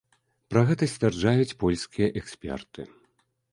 [0.53, 2.81] Пра гэта сцвярджаюць польскія эксперты.